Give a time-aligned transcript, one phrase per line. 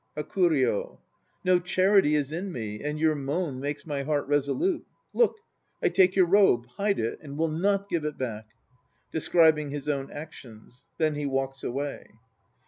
[0.17, 0.99] HAKURYO.
[1.45, 4.83] No charity is in me, and your moan Makes my heart resolute.
[5.13, 5.37] Look,
[5.79, 8.47] I take your robe, hide it, and will not give it back.
[9.11, 10.87] (Describing his own actions.
[10.97, 12.07] Then he walks away.)